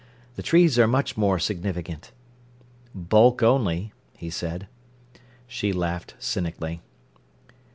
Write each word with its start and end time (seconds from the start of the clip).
The 0.35 0.41
trees 0.41 0.79
are 0.79 0.87
much 0.87 1.15
more 1.15 1.37
significant." 1.37 2.11
"Bulk 2.95 3.43
only," 3.43 3.93
he 4.17 4.31
said. 4.31 4.67
She 5.45 5.71
laughed 5.71 6.15
cynically. 6.17 6.81